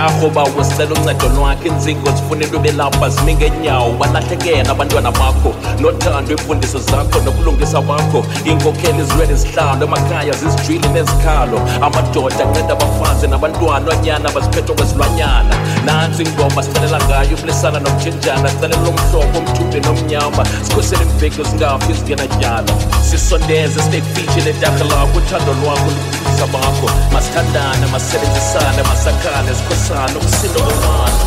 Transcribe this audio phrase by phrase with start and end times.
[0.00, 6.78] ngoba wesicela uncedo lwakhe inzingo zifunela ube lapha zimi ngenyawo balahlekela abantwana bakho nothando iimfundiso
[6.78, 8.24] zakho nokulungisa kwakho.
[8.46, 11.60] Iinkokheli zilwele zihlalo emakhaya zizijwili nezikhalo.
[11.82, 15.54] Amadoda anceda abafazi nabantwana onyana baziphethwe kwezilwanyana.
[15.84, 20.44] Nantsi ingoma sicalela ngayo ubulisana nokutshintsana sicalela umhlobo umthumbe nomnyama.
[20.62, 22.72] Sikhusele imbheki zingafi zingenatyala
[23.10, 31.22] sisondeze sibekufitshile edarha lakho uthando lwakho luphisa bakho masithandane masisebenzisane masakhane sikhosane umsindo komana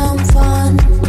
[0.00, 0.99] I'm fun.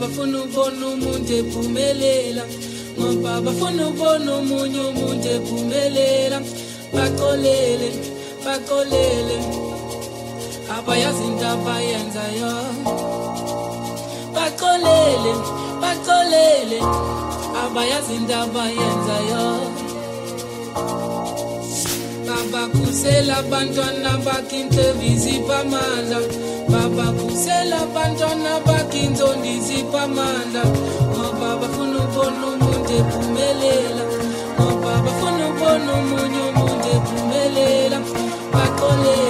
[0.00, 2.44] Bafuna ukubona umuntu ephumelela
[2.98, 6.38] ngoba bafuna ukubona omunye umuntu ephumelela
[6.94, 7.88] baxolele
[8.44, 9.36] baxolele
[10.76, 12.52] abayazi into abayenzayo
[14.34, 15.32] baxolele
[15.82, 16.78] baxolele
[17.62, 19.44] abayazi into abayenzayo
[22.26, 25.58] babakhusela abantwana bakhe intebe izipha
[26.68, 30.62] amandla oh, babakhusela abantwana bakhe inzondo izipha amandla
[31.10, 34.04] ngoba bafuna ukubona umuntu ephumelela
[34.60, 37.98] ngoba oh, bafuna ukubona omunye umuntu ephumelela
[38.52, 39.21] baxolele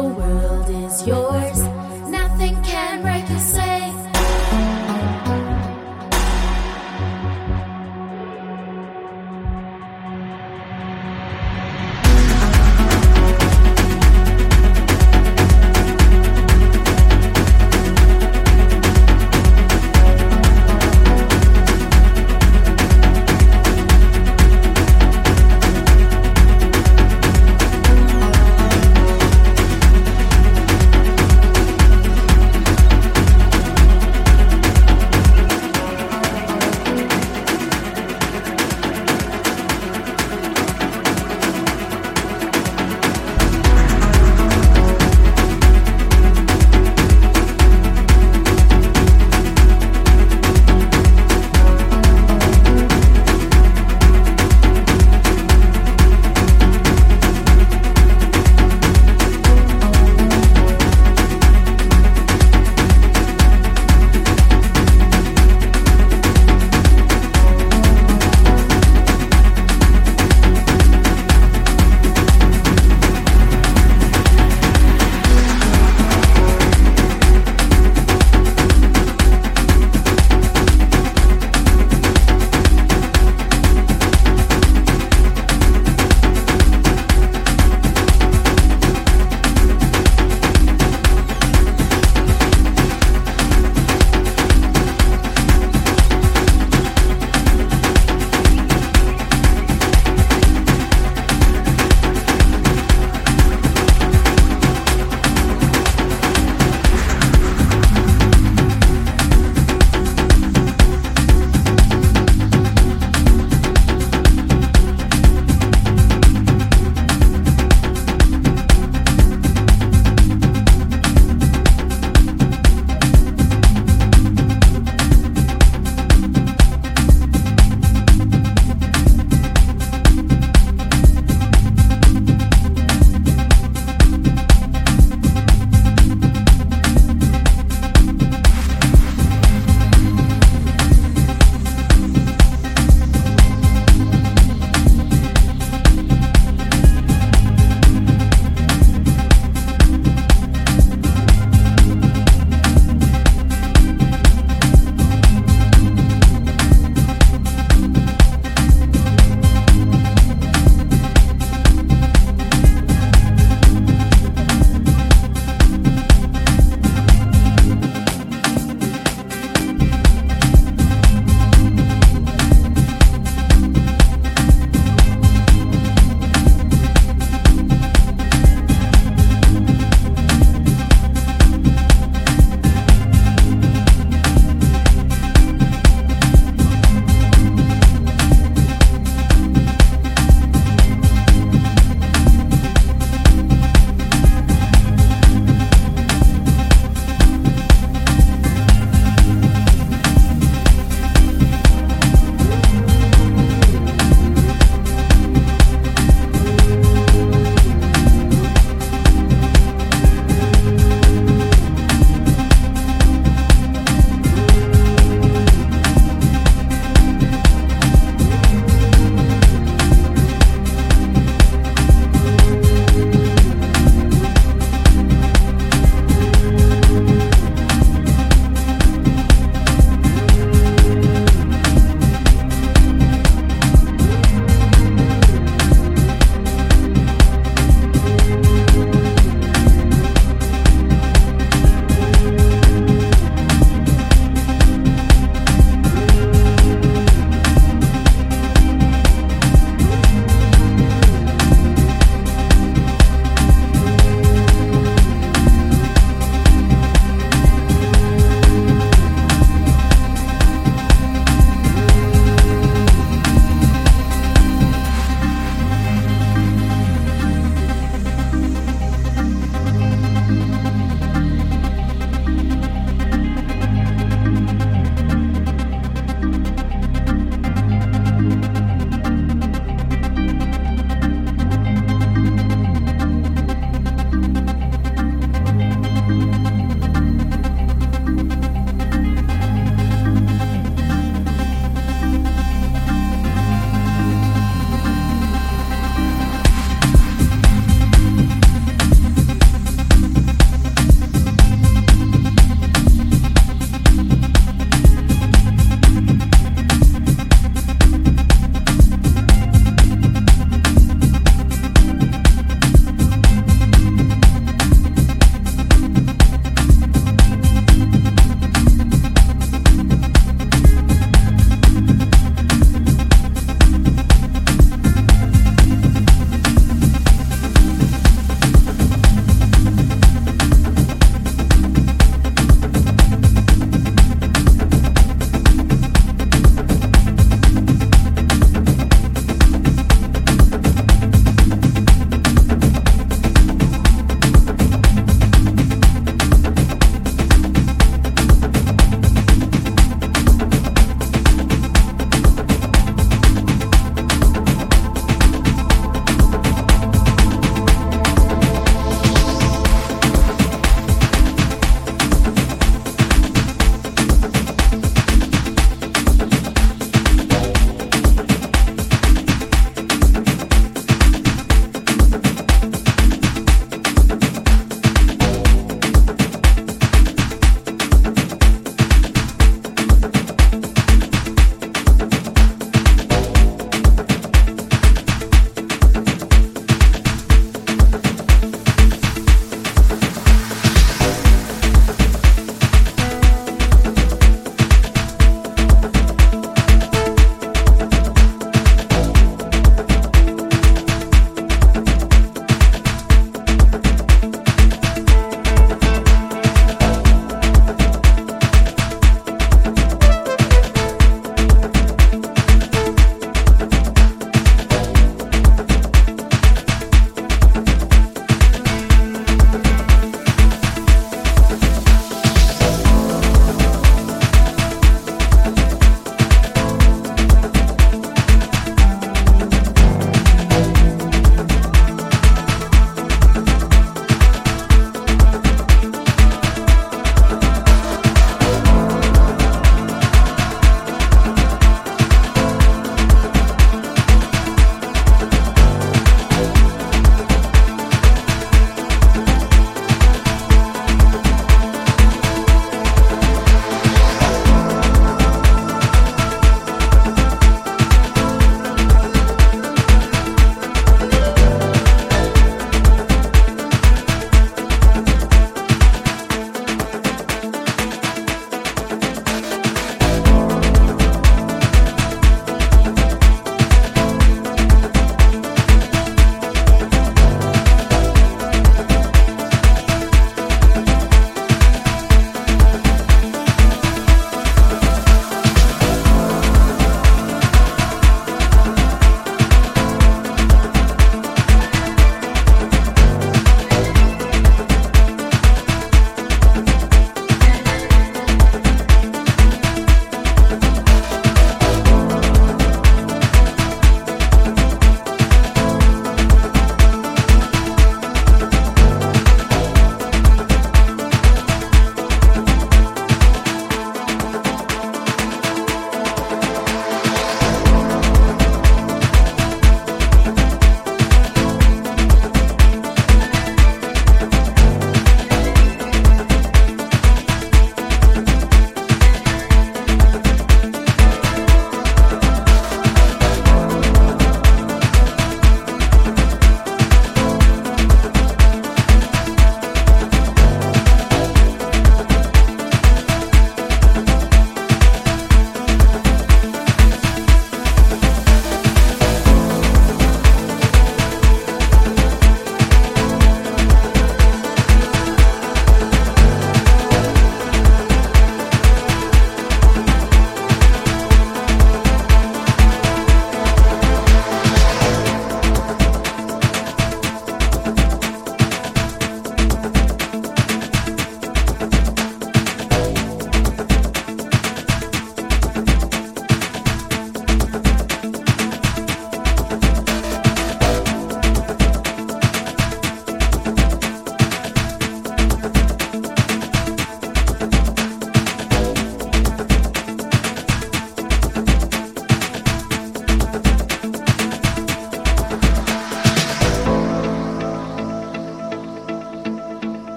[0.00, 1.69] the world is yours.